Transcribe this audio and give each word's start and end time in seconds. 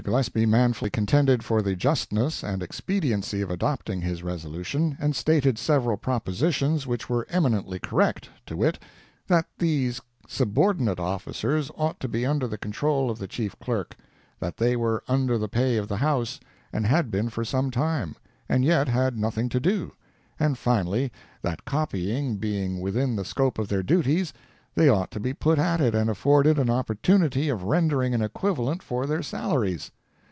Gillespie 0.03 0.47
manfully 0.47 0.89
contended 0.89 1.43
for 1.45 1.61
the 1.61 1.75
justness 1.75 2.43
and 2.43 2.63
expediency 2.63 3.39
of 3.41 3.51
adopting 3.51 4.01
his 4.01 4.23
resolution, 4.23 4.97
and 4.99 5.15
stated 5.15 5.59
several 5.59 5.95
propositions 5.95 6.87
which 6.87 7.07
were 7.07 7.27
eminently 7.29 7.77
correct, 7.77 8.27
to 8.47 8.57
wit: 8.57 8.79
that 9.27 9.45
these 9.59 10.01
subordinate 10.27 10.99
officers 10.99 11.69
ought 11.75 11.99
to 11.99 12.07
be 12.07 12.25
under 12.25 12.47
the 12.47 12.57
control 12.57 13.11
of 13.11 13.19
the 13.19 13.27
Chief 13.27 13.55
Clerk; 13.59 13.95
that 14.39 14.57
they 14.57 14.75
were 14.75 15.03
under 15.07 15.37
the 15.37 15.47
pay 15.47 15.77
of 15.77 15.87
the 15.87 15.97
House, 15.97 16.39
and 16.73 16.87
had 16.87 17.11
been 17.11 17.29
for 17.29 17.45
some 17.45 17.69
time, 17.69 18.15
and 18.49 18.65
yet 18.65 18.87
had 18.87 19.15
nothing 19.19 19.49
to 19.49 19.59
do; 19.59 19.93
and 20.39 20.57
finally, 20.57 21.11
that 21.43 21.63
copying 21.63 22.37
being 22.37 22.81
within 22.81 23.15
the 23.15 23.23
scope 23.23 23.59
of 23.59 23.67
their 23.67 23.83
duties, 23.83 24.33
they 24.73 24.87
ought 24.89 25.11
to 25.11 25.19
be 25.19 25.33
put 25.33 25.59
at 25.59 25.79
it 25.81 25.93
and 25.93 26.09
afforded 26.09 26.57
an 26.57 26.69
opportunity 26.69 27.49
of 27.49 27.63
rendering 27.63 28.13
an 28.13 28.21
equivalent 28.21 28.81
for 28.81 29.05
their 29.05 29.21
salaries. 29.21 29.91